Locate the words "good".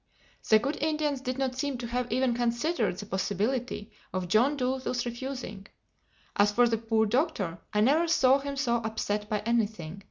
0.57-0.77